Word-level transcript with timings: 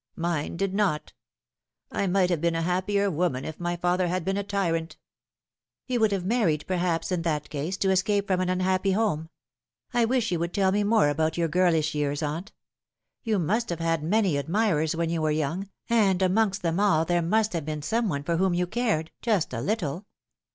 Mine 0.15 0.57
did 0.57 0.73
not. 0.73 1.13
I 1.91 2.07
might 2.07 2.31
have 2.31 2.41
been 2.41 2.55
a 2.55 2.63
happier 2.63 3.11
woman 3.11 3.45
if 3.45 3.59
my 3.59 3.75
father 3.75 4.07
had 4.07 4.25
been 4.25 4.35
a 4.35 4.41
tyrant."" 4.43 4.97
You 5.85 5.99
would 5.99 6.11
have 6.11 6.25
married, 6.25 6.65
perhaps, 6.65 7.11
in 7.11 7.21
that 7.21 7.51
case, 7.51 7.77
to 7.77 7.91
escape 7.91 8.25
from 8.25 8.41
an 8.41 8.49
unhappy 8.49 8.93
home. 8.93 9.29
I 9.93 10.05
wish 10.05 10.31
you 10.31 10.39
would 10.39 10.55
tell 10.55 10.71
me 10.71 10.83
more 10.83 11.09
about 11.09 11.37
your 11.37 11.49
girlish 11.49 11.93
years, 11.93 12.23
aunt. 12.23 12.51
You 13.21 13.37
must 13.37 13.69
have 13.69 13.79
had 13.79 14.01
many 14.01 14.37
admirers 14.39 14.95
when 14.95 15.11
you 15.11 15.21
were 15.21 15.29
young, 15.29 15.69
and 15.87 16.19
amongst 16.23 16.63
them 16.63 16.79
all 16.79 17.05
there 17.05 17.21
must 17.21 17.53
have 17.53 17.65
been 17.65 17.83
some 17.83 18.09
one 18.09 18.23
for 18.23 18.37
whom 18.37 18.55
you 18.55 18.65
cared 18.65 19.11
just 19.21 19.53
a 19.53 19.61
little. 19.61 20.07